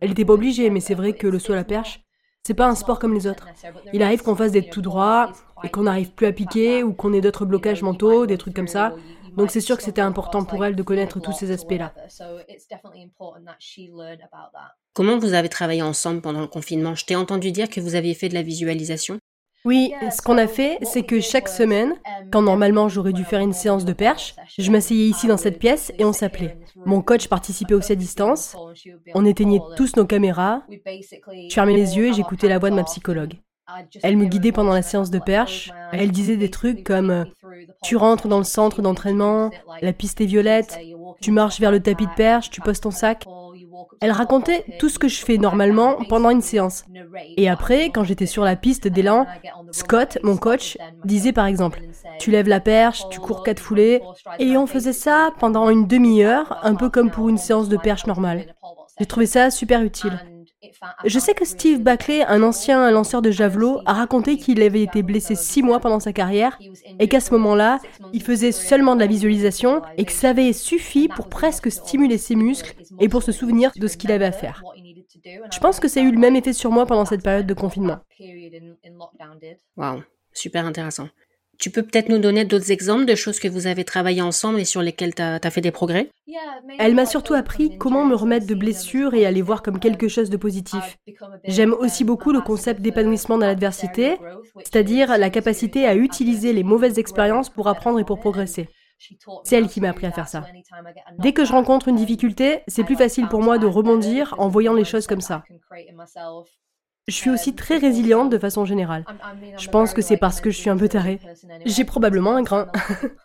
[0.02, 2.04] Elle n'était pas obligée, mais c'est vrai que le saut à la perche,
[2.44, 3.48] c'est pas un sport comme les autres.
[3.94, 5.32] Il arrive qu'on fasse des tout droit
[5.64, 8.68] et qu'on n'arrive plus à piquer ou qu'on ait d'autres blocages mentaux, des trucs comme
[8.68, 8.94] ça.
[9.38, 11.94] Donc c'est sûr que c'était important pour elle de connaître tous ces aspects-là.
[14.94, 16.96] Comment vous avez travaillé ensemble pendant le confinement?
[16.96, 19.20] Je t'ai entendu dire que vous aviez fait de la visualisation.
[19.64, 21.94] Oui, ce qu'on a fait, c'est que chaque semaine,
[22.32, 25.94] quand normalement j'aurais dû faire une séance de perche, je m'asseyais ici dans cette pièce
[26.00, 26.58] et on s'appelait.
[26.76, 28.56] Mon coach participait aussi à distance.
[29.14, 30.64] On éteignait tous nos caméras.
[30.68, 33.36] Je fermais les yeux et j'écoutais la voix de ma psychologue.
[34.04, 35.72] Elle me guidait pendant la séance de perche.
[35.92, 37.26] Elle disait des trucs comme
[37.84, 40.80] tu rentres dans le centre d'entraînement, la piste est violette,
[41.22, 43.26] tu marches vers le tapis de perche, tu poses ton sac.
[44.00, 46.86] Elle racontait tout ce que je fais normalement pendant une séance.
[47.38, 49.28] Et après, quand j'étais sur la piste d'élan,
[49.72, 51.82] Scott, mon coach, disait par exemple,
[52.20, 54.02] tu lèves la perche, tu cours quatre foulées,
[54.40, 58.08] et on faisait ça pendant une demi-heure, un peu comme pour une séance de perche
[58.08, 58.56] normale.
[59.00, 60.20] J'ai trouvé ça super utile.
[61.06, 65.02] Je sais que Steve Buckley, un ancien lanceur de javelot, a raconté qu'il avait été
[65.04, 66.60] blessé six mois pendant sa carrière
[67.00, 67.80] et qu'à ce moment-là,
[68.14, 72.36] il faisait seulement de la visualisation et que ça avait suffi pour presque stimuler ses
[72.36, 74.64] muscles et pour se souvenir de ce qu'il avait à faire.
[75.52, 77.54] Je pense que ça a eu le même effet sur moi pendant cette période de
[77.54, 78.00] confinement.
[79.78, 81.10] Wow, super intéressant.
[81.62, 84.66] Tu peux peut-être nous donner d'autres exemples de choses que vous avez travaillé ensemble et
[84.66, 86.10] sur lesquelles tu as, fait des progrès?
[86.80, 90.08] Elle m'a surtout appris comment me remettre de blessures et à les voir comme quelque
[90.08, 90.98] chose de positif.
[91.46, 94.18] J'aime aussi beaucoup le concept d'épanouissement dans l'adversité,
[94.58, 98.68] c'est-à-dire la capacité à utiliser les mauvaises expériences pour apprendre et pour progresser.
[99.44, 100.44] C'est elle qui m'a appris à faire ça.
[101.20, 104.74] Dès que je rencontre une difficulté, c'est plus facile pour moi de rebondir en voyant
[104.74, 105.44] les choses comme ça.
[107.12, 109.04] Je suis aussi très résiliente de façon générale.
[109.58, 111.20] Je pense que c'est parce que je suis un peu tarée.
[111.66, 112.68] J'ai probablement un grain.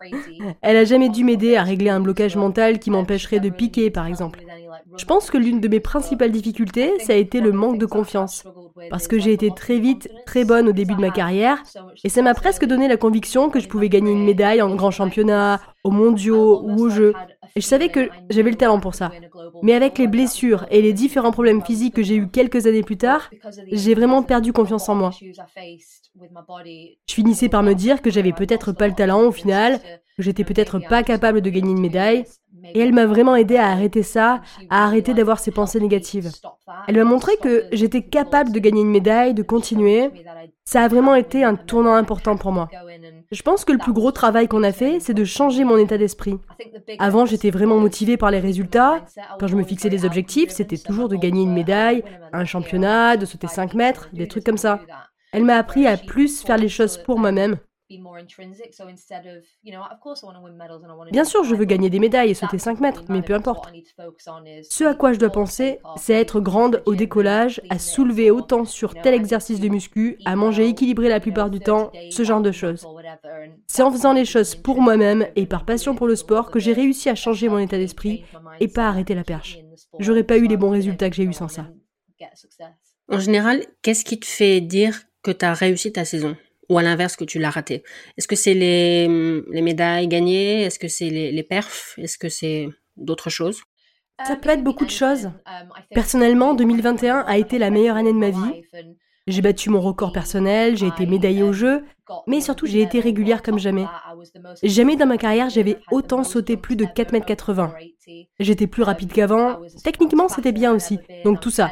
[0.60, 4.06] Elle a jamais dû m'aider à régler un blocage mental qui m'empêcherait de piquer, par
[4.06, 4.40] exemple.
[4.98, 8.44] Je pense que l'une de mes principales difficultés, ça a été le manque de confiance.
[8.90, 11.62] Parce que j'ai été très vite très bonne au début de ma carrière,
[12.04, 14.90] et ça m'a presque donné la conviction que je pouvais gagner une médaille en grand
[14.90, 17.14] championnat, aux mondiaux ou aux jeux.
[17.54, 19.12] Et je savais que j'avais le talent pour ça.
[19.62, 22.98] Mais avec les blessures et les différents problèmes physiques que j'ai eus quelques années plus
[22.98, 23.30] tard,
[23.72, 25.10] j'ai vraiment perdu confiance en moi.
[27.06, 29.80] Je finissais par me dire que j'avais peut-être pas le talent au final,
[30.16, 32.24] que j'étais peut-être pas capable de gagner une médaille,
[32.74, 36.30] et elle m'a vraiment aidé à arrêter ça, à arrêter d'avoir ces pensées négatives.
[36.88, 40.10] Elle m'a montré que j'étais capable de gagner une médaille, de continuer.
[40.64, 42.68] Ça a vraiment été un tournant important pour moi.
[43.30, 45.98] Je pense que le plus gros travail qu'on a fait, c'est de changer mon état
[45.98, 46.38] d'esprit.
[46.98, 49.04] Avant, j'étais vraiment motivée par les résultats.
[49.38, 52.02] Quand je me fixais des objectifs, c'était toujours de gagner une médaille,
[52.32, 54.80] un championnat, de sauter 5 mètres, des trucs comme ça.
[55.32, 57.56] Elle m'a appris à plus faire les choses pour moi-même.
[61.12, 63.72] Bien sûr, je veux gagner des médailles et sauter 5 mètres, mais peu importe.
[64.68, 68.94] Ce à quoi je dois penser, c'est être grande au décollage, à soulever autant sur
[68.94, 72.86] tel exercice de muscu, à manger équilibré la plupart du temps, ce genre de choses.
[73.66, 76.72] C'est en faisant les choses pour moi-même et par passion pour le sport que j'ai
[76.72, 78.24] réussi à changer mon état d'esprit
[78.60, 79.58] et pas arrêter la perche.
[79.98, 81.68] J'aurais pas eu les bons résultats que j'ai eu sans ça.
[83.08, 86.36] En général, qu'est-ce qui te fait dire que tu as réussi ta saison
[86.68, 87.82] ou à l'inverse que tu l'as raté.
[88.16, 89.08] Est-ce que c'est les,
[89.50, 90.62] les, médailles gagnées?
[90.62, 91.94] Est-ce que c'est les, les perfs?
[91.98, 93.62] Est-ce que c'est d'autres choses?
[94.24, 95.30] Ça peut être beaucoup de choses.
[95.90, 98.62] Personnellement, 2021 a été la meilleure année de ma vie.
[99.26, 101.84] J'ai battu mon record personnel, j'ai été médaillée au jeu,
[102.26, 103.86] mais surtout j'ai été régulière comme jamais.
[104.62, 108.24] Jamais dans ma carrière j'avais autant sauté plus de 4,80 m.
[108.38, 111.70] J'étais plus rapide qu'avant, techniquement c'était bien aussi, donc tout ça.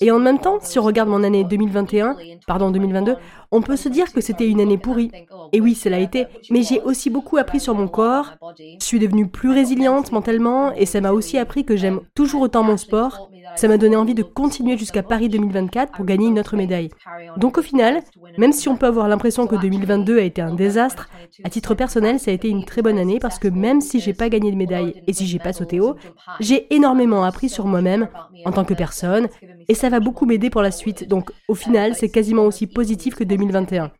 [0.00, 3.16] Et en même temps, si on regarde mon année 2021, pardon 2022,
[3.50, 5.10] on peut se dire que c'était une année pourrie.
[5.52, 8.34] Et oui, cela a été, mais j'ai aussi beaucoup appris sur mon corps.
[8.58, 12.62] Je suis devenue plus résiliente mentalement et ça m'a aussi appris que j'aime toujours autant
[12.62, 13.28] mon sport.
[13.56, 16.90] Ça m'a donné envie de continuer jusqu'à Paris 2024 pour gagner une autre médaille.
[17.36, 18.02] Donc au final,
[18.38, 21.08] même si on peut avoir l'impression que 2022 a été un désastre,
[21.44, 24.14] à titre personnel, ça a été une très bonne année parce que même si j'ai
[24.14, 25.96] pas gagné de médaille et si j'ai pas sauté haut,
[26.40, 28.08] j'ai énormément appris sur moi-même
[28.44, 29.28] en tant que personne
[29.68, 31.08] et ça va beaucoup m'aider pour la suite.
[31.08, 33.90] Donc au final, c'est quasiment aussi positif que 2021.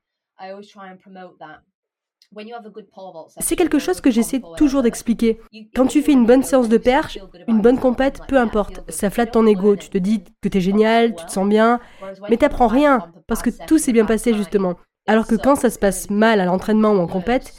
[3.38, 5.40] C'est quelque chose que j'essaie toujours d'expliquer.
[5.74, 9.32] Quand tu fais une bonne séance de perche, une bonne compète, peu importe, ça flatte
[9.32, 11.80] ton ego, tu te dis que t'es génial, tu te sens bien,
[12.28, 14.74] mais t'apprends rien, parce que tout s'est bien passé justement.
[15.06, 17.54] Alors que quand ça se passe mal à l'entraînement ou en compète,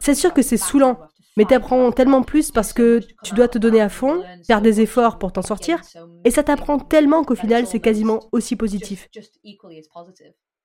[0.00, 0.98] c'est sûr que c'est saoulant,
[1.36, 5.18] mais t'apprends tellement plus parce que tu dois te donner à fond, faire des efforts
[5.18, 5.80] pour t'en sortir,
[6.24, 9.08] et ça t'apprend tellement qu'au final c'est quasiment aussi positif.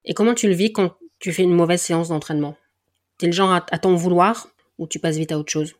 [0.06, 2.56] Et comment tu le vis quand tu fais une mauvaise séance d'entraînement?
[3.18, 4.48] T'es le genre à, t'en vouloir
[4.80, 5.76] ou tu passes vite à autre chose?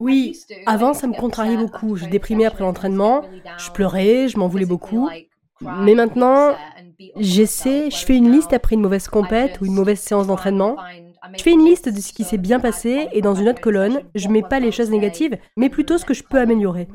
[0.00, 1.96] Oui, avant ça me contrariait beaucoup.
[1.96, 3.24] Je déprimais après l'entraînement,
[3.56, 5.08] je pleurais, je m'en voulais beaucoup.
[5.84, 6.54] Mais maintenant,
[7.18, 10.76] j'essaie, je fais une liste après une mauvaise compète ou une mauvaise séance d'entraînement.
[11.36, 14.00] Je fais une liste de ce qui s'est bien passé et dans une autre colonne,
[14.14, 16.88] je mets pas les choses négatives, mais plutôt ce que je peux améliorer.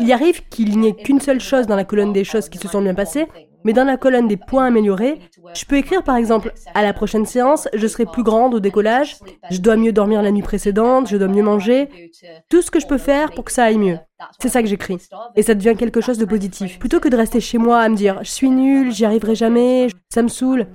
[0.00, 2.68] Il arrive qu'il n'y ait qu'une seule chose dans la colonne des choses qui se
[2.68, 3.26] sont bien passées,
[3.64, 5.20] mais dans la colonne des points améliorés,
[5.54, 9.16] je peux écrire par exemple à la prochaine séance, je serai plus grande au décollage,
[9.50, 12.10] je dois mieux dormir la nuit précédente, je dois mieux manger,
[12.48, 13.98] tout ce que je peux faire pour que ça aille mieux.
[14.38, 14.98] C'est ça que j'écris.
[15.36, 16.78] Et ça devient quelque chose de positif.
[16.78, 19.88] Plutôt que de rester chez moi à me dire je suis nulle, j'y arriverai jamais,
[20.12, 20.66] ça me saoule.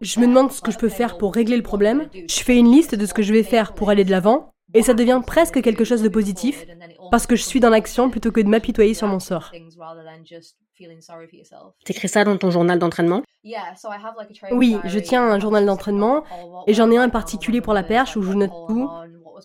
[0.00, 2.08] Je me demande ce que je peux faire pour régler le problème.
[2.14, 4.50] Je fais une liste de ce que je vais faire pour aller de l'avant.
[4.76, 6.66] Et ça devient presque quelque chose de positif
[7.10, 9.52] parce que je suis dans l'action plutôt que de m'apitoyer sur mon sort.
[11.84, 13.22] T'écris ça dans ton journal d'entraînement?
[14.50, 16.24] Oui, je tiens un journal d'entraînement
[16.66, 18.90] et j'en ai un particulier pour la perche où je note tout,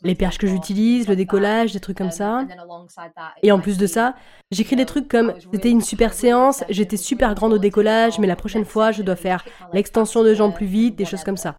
[0.04, 2.45] les perches que j'utilise, le décollage, des trucs comme ça.
[3.43, 4.15] Et en plus de ça,
[4.52, 8.36] j'écris des trucs comme c'était une super séance, j'étais super grande au décollage, mais la
[8.36, 11.58] prochaine fois, je dois faire l'extension de jambes plus vite, des choses comme ça.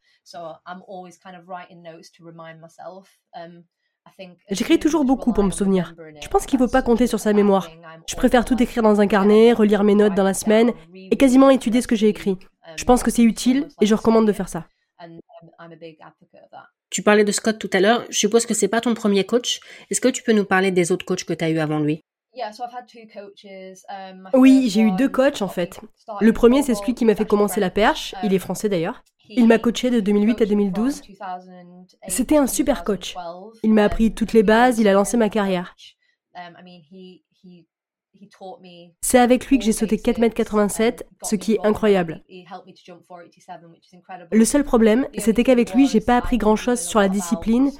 [4.51, 5.95] J'écris toujours beaucoup pour me souvenir.
[6.21, 7.69] Je pense qu'il ne faut pas compter sur sa mémoire.
[8.07, 11.51] Je préfère tout écrire dans un carnet, relire mes notes dans la semaine et quasiment
[11.51, 12.39] étudier ce que j'ai écrit.
[12.77, 14.67] Je pense que c'est utile et je recommande de faire ça.
[16.91, 18.05] Tu parlais de Scott tout à l'heure.
[18.11, 19.61] Je suppose que c'est pas ton premier coach.
[19.91, 22.03] Est-ce que tu peux nous parler des autres coachs que tu as eu avant lui?
[24.35, 25.81] Oui, j'ai eu deux coachs en fait.
[26.21, 28.15] Le premier, c'est celui qui m'a fait commencer la perche.
[28.23, 29.03] Il est français d'ailleurs.
[29.29, 31.03] Il m'a coaché de 2008 à 2012.
[32.09, 33.15] C'était un super coach.
[33.63, 35.77] Il m'a appris toutes les bases, il a lancé ma carrière.
[39.01, 42.23] C'est avec lui que j'ai sauté 4,87 m, ce qui est incroyable.
[44.33, 47.71] Le seul problème, c'était qu'avec lui, j'ai pas appris grand-chose sur la discipline.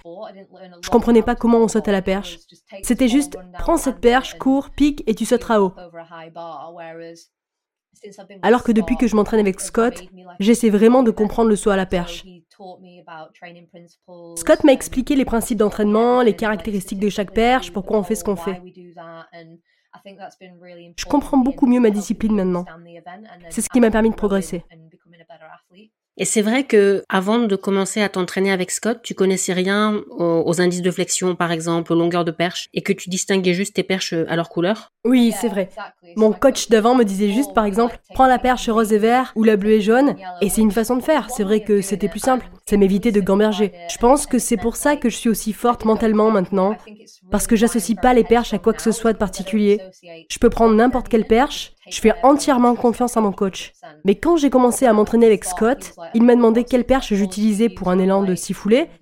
[0.83, 2.39] Je comprenais pas comment on saute à la perche.
[2.83, 5.73] C'était juste, prends cette perche, cours, pique et tu sauteras haut.
[8.43, 10.03] Alors que depuis que je m'entraîne avec Scott,
[10.39, 12.25] j'essaie vraiment de comprendre le saut à la perche.
[14.37, 18.25] Scott m'a expliqué les principes d'entraînement, les caractéristiques de chaque perche, pourquoi on fait ce
[18.25, 18.61] qu'on fait.
[20.97, 22.67] Je comprends beaucoup mieux ma discipline maintenant.
[23.49, 24.63] C'est ce qui m'a permis de progresser.
[26.17, 30.61] Et c'est vrai que avant de commencer à t'entraîner avec Scott, tu connaissais rien aux,
[30.61, 33.83] indices de flexion, par exemple, aux longueurs de perche, et que tu distinguais juste tes
[33.83, 34.93] perches à leur couleur?
[35.07, 35.71] Oui, c'est vrai.
[36.17, 39.45] Mon coach d'avant me disait juste, par exemple, prends la perche rose et vert ou
[39.45, 41.31] la bleue et jaune, et c'est une façon de faire.
[41.31, 42.51] C'est vrai que c'était plus simple.
[42.71, 43.73] Ça m'évitait de gamberger.
[43.93, 46.77] Je pense que c'est pour ça que je suis aussi forte mentalement maintenant,
[47.29, 49.81] parce que j'associe pas les perches à quoi que ce soit de particulier.
[50.31, 53.73] Je peux prendre n'importe quelle perche, je fais entièrement confiance à mon coach.
[54.05, 57.91] Mais quand j'ai commencé à m'entraîner avec Scott, il m'a demandé quelle perche j'utilisais pour
[57.91, 58.55] un élan de six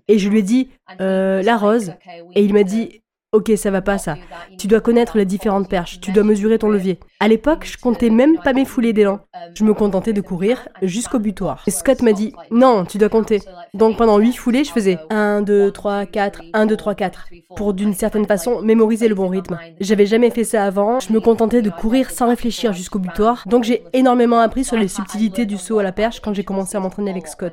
[0.09, 0.71] et je lui ai dit
[1.03, 1.93] euh, la rose.
[2.35, 4.17] Et il m'a dit Ok, ça va pas ça.
[4.57, 6.99] Tu dois connaître les différentes perches, tu dois mesurer ton levier.
[7.21, 9.21] À l'époque, je comptais même pas mes foulées d'élan.
[9.55, 11.63] Je me contentais de courir jusqu'au butoir.
[11.67, 13.43] Et Scott m'a dit Non, tu dois compter.
[13.75, 17.27] Donc pendant 8 foulées, je faisais 1, 2, 3, 4, 1, 2, 3, 4.
[17.55, 19.59] Pour d'une certaine façon mémoriser le bon rythme.
[19.79, 23.45] J'avais jamais fait ça avant, je me contentais de courir sans réfléchir jusqu'au butoir.
[23.45, 26.79] Donc j'ai énormément appris sur les subtilités du saut à la perche quand j'ai commencé
[26.79, 27.53] à m'entraîner avec Scott.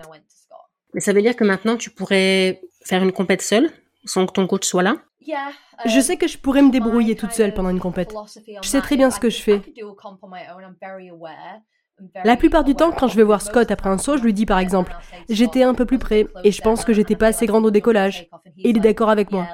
[0.94, 3.70] Mais ça veut dire que maintenant tu pourrais faire une compète seule
[4.06, 4.96] sans que ton coach soit là?
[5.86, 8.14] Je sais que je pourrais me débrouiller toute seule pendant une compète.
[8.62, 9.62] Je sais très bien ce que je fais.
[12.24, 14.46] La plupart du temps, quand je vais voir Scott après un saut, je lui dis
[14.46, 14.96] par exemple,
[15.30, 18.28] j'étais un peu plus près et je pense que j'étais pas assez grande au décollage.
[18.58, 19.48] Et il est d'accord avec moi.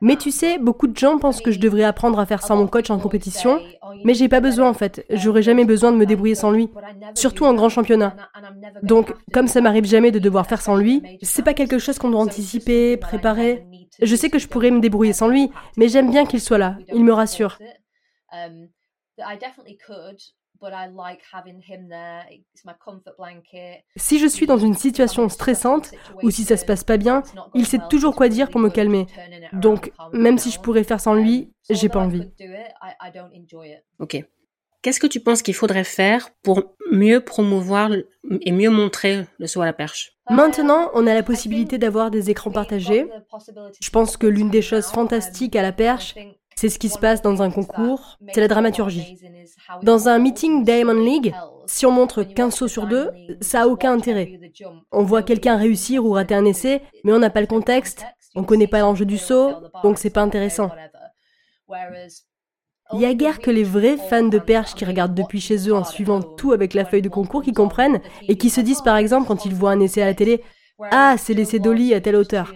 [0.00, 2.66] Mais tu sais, beaucoup de gens pensent que je devrais apprendre à faire sans mon
[2.66, 3.60] coach en compétition,
[4.04, 5.04] mais j'ai pas besoin en fait.
[5.10, 6.70] J'aurais jamais besoin de me débrouiller sans lui,
[7.14, 8.16] surtout en grand championnat.
[8.82, 12.10] Donc, comme ça m'arrive jamais de devoir faire sans lui, c'est pas quelque chose qu'on
[12.10, 13.66] doit anticiper, préparer.
[14.00, 16.78] Je sais que je pourrais me débrouiller sans lui, mais j'aime bien qu'il soit là.
[16.94, 17.58] Il me rassure.
[23.96, 27.22] Si je suis dans une situation stressante ou si ça se passe pas bien,
[27.54, 29.06] il sait toujours quoi dire pour me calmer.
[29.52, 32.30] Donc, même si je pourrais faire sans lui, j'ai pas envie.
[33.98, 34.24] Ok.
[34.82, 37.92] Qu'est-ce que tu penses qu'il faudrait faire pour mieux promouvoir
[38.40, 40.12] et mieux montrer le saut à la perche?
[40.28, 43.08] Maintenant, on a la possibilité d'avoir des écrans partagés.
[43.80, 46.16] Je pense que l'une des choses fantastiques à la perche,
[46.56, 49.18] c'est ce qui se passe dans un concours, c'est la dramaturgie.
[49.82, 51.34] Dans un meeting Diamond League,
[51.66, 53.10] si on montre qu'un saut sur deux,
[53.40, 54.38] ça a aucun intérêt.
[54.90, 58.44] On voit quelqu'un réussir ou rater un essai, mais on n'a pas le contexte, on
[58.44, 60.70] connaît pas l'enjeu du saut, donc c'est pas intéressant.
[62.94, 65.74] Il y a guère que les vrais fans de perche qui regardent depuis chez eux
[65.74, 68.96] en suivant tout avec la feuille de concours qui comprennent et qui se disent par
[68.96, 70.42] exemple quand ils voient un essai à la télé
[70.90, 72.52] Ah, c'est l'essai d'Oli à telle hauteur.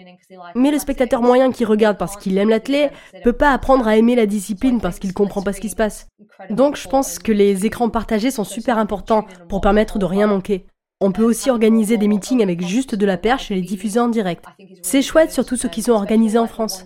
[0.55, 4.15] Mais le spectateur moyen qui regarde parce qu'il aime l'athlète peut pas apprendre à aimer
[4.15, 6.07] la discipline parce qu'il comprend pas ce qui se passe.
[6.49, 10.65] Donc je pense que les écrans partagés sont super importants pour permettre de rien manquer.
[10.99, 14.07] On peut aussi organiser des meetings avec juste de la perche et les diffuser en
[14.07, 14.43] direct.
[14.81, 16.85] C'est chouette, surtout ceux qui sont organisés en France.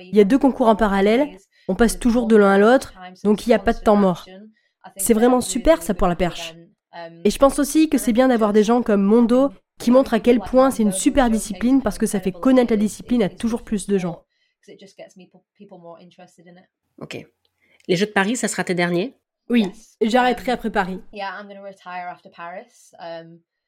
[0.00, 1.28] Il y a deux concours en parallèle,
[1.68, 4.24] on passe toujours de l'un à l'autre, donc il n'y a pas de temps mort.
[4.96, 6.54] C'est vraiment super ça pour la perche.
[7.24, 10.20] Et je pense aussi que c'est bien d'avoir des gens comme Mondo qui montrent à
[10.20, 13.62] quel point c'est une super discipline parce que ça fait connaître la discipline à toujours
[13.62, 14.24] plus de gens.
[16.98, 17.26] Ok.
[17.86, 19.14] Les Jeux de Paris, ça sera tes derniers?
[19.50, 21.00] Oui, j'arrêterai après Paris.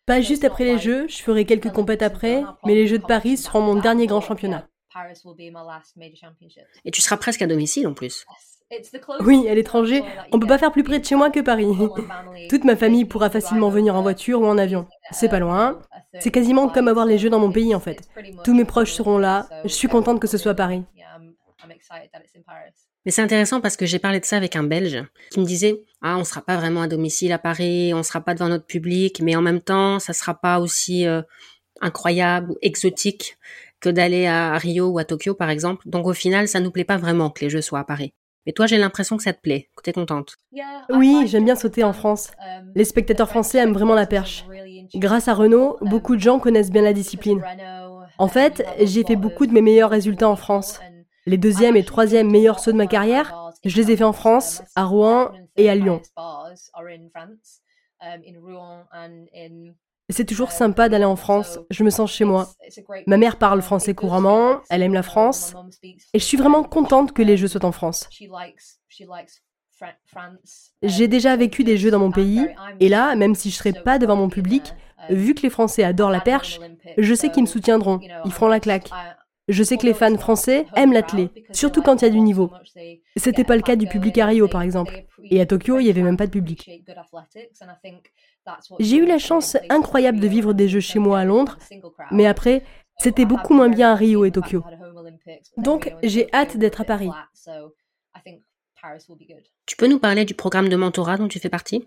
[0.07, 3.37] Pas juste après les Jeux, je ferai quelques compètes après, mais les Jeux de Paris
[3.37, 4.69] seront mon dernier grand championnat.
[6.85, 8.25] Et tu seras presque à domicile en plus.
[9.21, 11.67] Oui, à l'étranger, on peut pas faire plus près de chez moi que Paris.
[12.49, 14.89] Toute ma famille pourra facilement venir en voiture ou en avion.
[15.13, 15.81] C'est pas loin.
[16.19, 18.01] C'est quasiment comme avoir les jeux dans mon pays en fait.
[18.45, 19.49] Tous mes proches seront là.
[19.65, 20.83] Je suis contente que ce soit Paris.
[23.05, 25.85] Mais c'est intéressant parce que j'ai parlé de ça avec un Belge qui me disait
[26.03, 29.21] ah on sera pas vraiment à domicile à Paris, on sera pas devant notre public,
[29.21, 31.23] mais en même temps ça sera pas aussi euh,
[31.81, 33.39] incroyable ou exotique
[33.81, 35.89] que d'aller à Rio ou à Tokyo par exemple.
[35.89, 38.13] Donc au final ça nous plaît pas vraiment que les jeux soient à Paris.
[38.47, 40.37] Mais toi, j'ai l'impression que ça te plaît, que tu es contente.
[40.91, 42.31] Oui, j'aime bien sauter en France.
[42.77, 44.47] Les spectateurs français aiment vraiment la perche.
[44.95, 47.43] Grâce à Renault, beaucoup de gens connaissent bien la discipline.
[48.19, 50.81] En fait, j'ai fait beaucoup de mes meilleurs résultats en France.
[51.27, 53.35] Les deuxième et troisième meilleurs sauts de ma carrière,
[53.65, 56.01] je les ai faits en France, à Rouen et à Lyon.
[60.09, 62.49] C'est toujours sympa d'aller en France, je me sens chez moi.
[63.07, 67.23] Ma mère parle français couramment, elle aime la France, et je suis vraiment contente que
[67.23, 68.09] les Jeux soient en France.
[70.83, 72.47] J'ai déjà vécu des Jeux dans mon pays,
[72.79, 74.75] et là, même si je ne serai pas devant mon public,
[75.11, 76.61] vu que les Français adorent la perche,
[76.97, 78.91] je sais qu'ils me soutiendront, ils feront la claque.
[79.49, 82.51] Je sais que les fans français aiment l'athlète, surtout quand il y a du niveau.
[83.17, 85.05] C'était pas le cas du public à Rio, par exemple.
[85.31, 86.69] Et à Tokyo, il n'y avait même pas de public.
[88.81, 91.59] J'ai eu la chance incroyable de vivre des Jeux chez moi à Londres,
[92.11, 92.63] mais après,
[92.99, 94.65] c'était beaucoup moins bien à Rio et Tokyo.
[95.57, 97.11] Donc, j'ai hâte d'être à Paris.
[99.67, 101.85] Tu peux nous parler du programme de mentorat dont tu fais partie?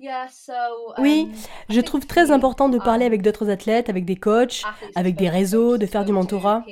[0.97, 1.29] Oui,
[1.69, 4.63] je trouve très important de parler avec d'autres athlètes, avec des coachs,
[4.95, 6.65] avec des réseaux, de faire du mentorat.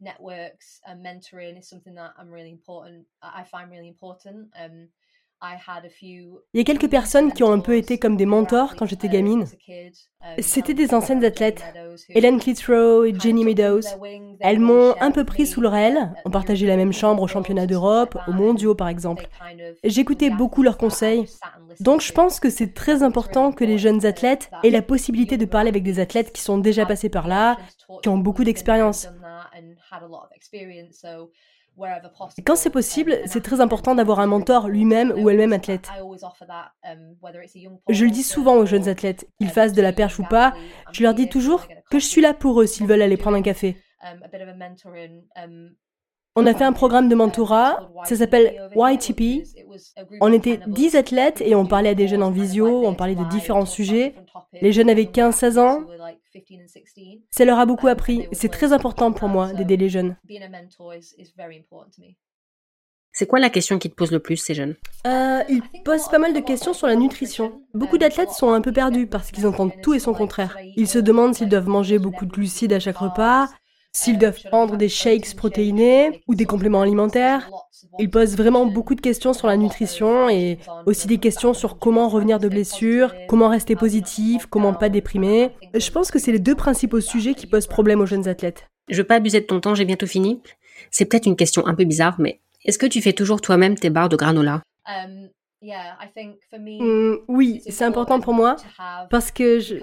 [0.00, 3.06] networks and mentoring is something that I'm really important.
[3.22, 4.48] I find really important.
[4.58, 4.88] Um,
[6.02, 9.08] Il y a quelques personnes qui ont un peu été comme des mentors quand j'étais
[9.08, 9.46] gamine.
[10.38, 11.64] C'était des anciennes athlètes,
[12.08, 13.80] Helen Clitheroe et Jenny Meadows.
[14.40, 17.66] Elles m'ont un peu pris sous leur aile, on partageait la même chambre au championnat
[17.66, 19.28] d'Europe, aux mondiaux par exemple.
[19.84, 21.26] J'écoutais beaucoup leurs conseils.
[21.80, 25.44] Donc je pense que c'est très important que les jeunes athlètes aient la possibilité de
[25.44, 27.56] parler avec des athlètes qui sont déjà passés par là,
[28.02, 29.08] qui ont beaucoup d'expérience.
[32.44, 35.88] Quand c'est possible, c'est très important d'avoir un mentor lui-même ou elle-même athlète.
[37.88, 40.54] Je le dis souvent aux jeunes athlètes, qu'ils fassent de la perche ou pas,
[40.92, 43.42] je leur dis toujours que je suis là pour eux s'ils veulent aller prendre un
[43.42, 43.76] café.
[46.36, 49.44] On a fait un programme de mentorat, ça s'appelle YTP.
[50.20, 53.24] On était 10 athlètes et on parlait à des jeunes en visio, on parlait de
[53.24, 54.14] différents sujets.
[54.60, 55.80] Les jeunes avaient 15-16 ans.
[57.30, 58.26] Ça leur a beaucoup appris.
[58.32, 60.16] C'est très important pour moi d'aider les jeunes.
[63.12, 64.76] C'est quoi la question qui te pose le plus, ces jeunes?
[65.06, 67.60] Euh, Ils posent pas mal de questions sur la nutrition.
[67.74, 70.56] Beaucoup d'athlètes sont un peu perdus parce qu'ils entendent tout et son contraire.
[70.76, 73.48] Ils se demandent s'ils doivent manger beaucoup de glucides à chaque repas,
[73.98, 77.50] s'ils doivent prendre des shakes protéinés ou des compléments alimentaires.
[77.98, 82.08] Ils posent vraiment beaucoup de questions sur la nutrition et aussi des questions sur comment
[82.08, 85.50] revenir de blessures, comment rester positif, comment pas déprimer.
[85.74, 88.68] Je pense que c'est les deux principaux sujets qui posent problème aux jeunes athlètes.
[88.88, 90.40] Je veux pas abuser de ton temps, j'ai bientôt fini.
[90.92, 93.90] C'est peut-être une question un peu bizarre, mais est-ce que tu fais toujours toi-même tes
[93.90, 94.62] barres de granola?
[95.62, 96.34] Um,
[96.80, 98.56] Mm, oui, c'est important pour moi
[99.10, 99.76] parce que je...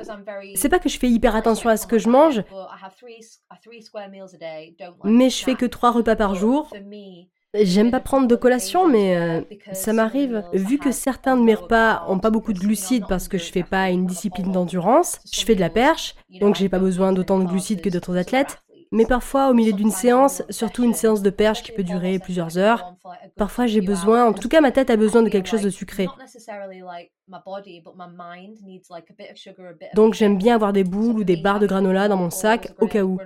[0.55, 2.43] c'est pas que je fais hyper attention à ce que je mange,
[5.03, 6.71] mais je fais que trois repas par jour.
[7.57, 10.43] J'aime pas prendre de collation, mais euh, ça m'arrive.
[10.51, 13.63] Vu que certains de mes repas ont pas beaucoup de glucides parce que je fais
[13.63, 17.45] pas une discipline d'endurance, je fais de la perche, donc j'ai pas besoin d'autant de
[17.45, 18.57] glucides que d'autres athlètes.
[18.95, 22.57] Mais parfois, au milieu d'une séance, surtout une séance de perche qui peut durer plusieurs
[22.57, 22.95] heures,
[23.35, 26.07] parfois j'ai besoin, en tout cas ma tête a besoin de quelque chose de sucré.
[29.93, 32.87] Donc j'aime bien avoir des boules ou des barres de granola dans mon sac au
[32.87, 33.17] cas où.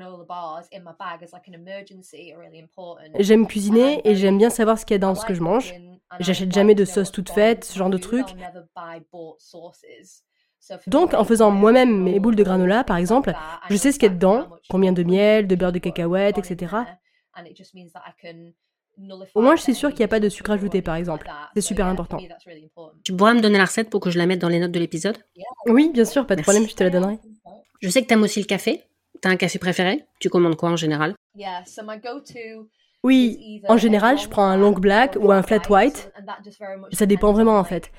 [3.20, 5.76] J'aime cuisiner et j'aime bien savoir ce qu'il y a dans ce que je mange.
[6.20, 8.36] J'achète jamais de sauce toute faite, ce genre de trucs.
[10.88, 13.34] Donc, en faisant moi-même mes boules de granola, par exemple,
[13.70, 16.76] je sais ce qu'il y a dedans, combien de miel, de beurre de cacahuète, etc.
[19.34, 21.30] Au moins, je suis sûre qu'il n'y a pas de sucre ajouté, par exemple.
[21.54, 22.18] C'est super important.
[23.04, 24.80] Tu pourras me donner la recette pour que je la mette dans les notes de
[24.80, 25.18] l'épisode?
[25.68, 27.20] Oui, bien sûr, pas de problème, je te la donnerai.
[27.82, 28.84] Je sais que tu aimes aussi le café.
[29.22, 30.06] T'as un café préféré?
[30.20, 31.16] Tu commandes quoi en général?
[33.04, 36.12] Oui, en général, je prends un long black ou un flat white.
[36.92, 37.92] Ça dépend vraiment en fait.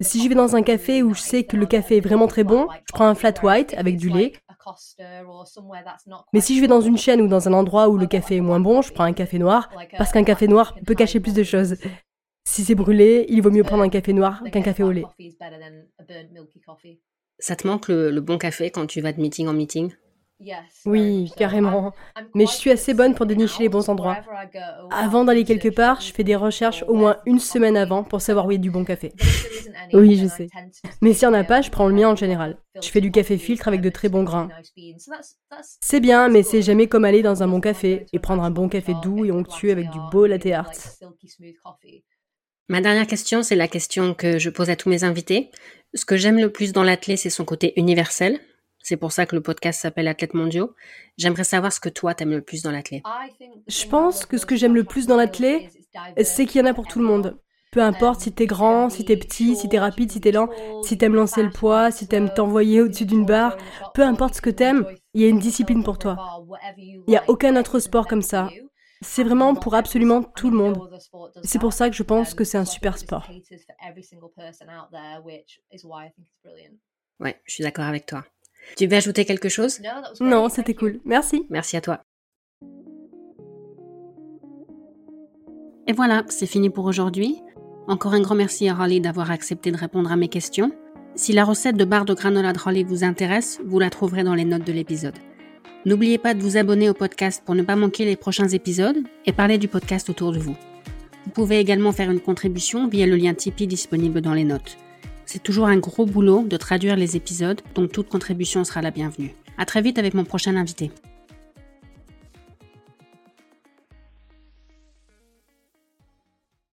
[0.00, 2.44] Si je vais dans un café où je sais que le café est vraiment très
[2.44, 4.32] bon, je prends un flat white avec du lait.
[6.32, 8.40] Mais si je vais dans une chaîne ou dans un endroit où le café est
[8.40, 11.42] moins bon, je prends un café noir, parce qu'un café noir peut cacher plus de
[11.42, 11.76] choses.
[12.48, 15.04] Si c'est brûlé, il vaut mieux prendre un café noir qu'un café au lait.
[17.38, 19.92] Ça te manque le, le bon café quand tu vas de meeting en meeting?
[20.84, 21.92] Oui, carrément.
[22.34, 24.18] Mais je suis assez bonne pour dénicher les bons endroits.
[24.90, 28.46] Avant d'aller quelque part, je fais des recherches au moins une semaine avant pour savoir
[28.46, 29.12] où il y a du bon café.
[29.92, 30.48] Oui, je sais.
[31.00, 32.58] Mais s'il n'y en a pas, je prends le mien en général.
[32.82, 34.48] Je fais du café filtre avec de très bons grains.
[35.80, 38.68] C'est bien, mais c'est jamais comme aller dans un bon café et prendre un bon
[38.68, 40.70] café doux et onctueux avec du beau latte art.
[42.68, 45.50] Ma dernière question, c'est la question que je pose à tous mes invités.
[45.94, 48.40] Ce que j'aime le plus dans l'athlète, c'est son côté universel.
[48.88, 50.72] C'est pour ça que le podcast s'appelle Athlètes mondiaux.
[51.18, 53.02] J'aimerais savoir ce que toi t'aimes le plus dans l'athlète.
[53.66, 55.72] Je pense que ce que j'aime le plus dans l'athlète,
[56.22, 57.36] c'est qu'il y en a pour tout le monde.
[57.72, 60.48] Peu importe si t'es grand, si t'es petit, si t'es rapide, si t'es lent,
[60.84, 63.56] si t'aimes lancer le poids, si t'aimes t'envoyer au-dessus d'une barre,
[63.92, 66.44] peu importe ce que t'aimes, il y a une discipline pour toi.
[66.78, 68.50] Il n'y a aucun autre sport comme ça.
[69.00, 70.78] C'est vraiment pour absolument tout le monde.
[71.42, 73.28] C'est pour ça que je pense que c'est un super sport.
[77.18, 78.24] Ouais, je suis d'accord avec toi.
[78.76, 79.80] Tu veux ajouter quelque chose?
[80.20, 81.00] Non, c'était cool.
[81.04, 81.46] Merci.
[81.50, 82.00] Merci à toi.
[85.86, 87.36] Et voilà, c'est fini pour aujourd'hui.
[87.86, 90.72] Encore un grand merci à Holly d'avoir accepté de répondre à mes questions.
[91.14, 94.34] Si la recette de barre de granola de Holly vous intéresse, vous la trouverez dans
[94.34, 95.14] les notes de l'épisode.
[95.84, 99.32] N'oubliez pas de vous abonner au podcast pour ne pas manquer les prochains épisodes et
[99.32, 100.56] parler du podcast autour de vous.
[101.24, 104.76] Vous pouvez également faire une contribution via le lien Tipeee disponible dans les notes.
[105.26, 109.34] C'est toujours un gros boulot de traduire les épisodes, donc toute contribution sera la bienvenue.
[109.58, 110.92] À très vite avec mon prochain invité.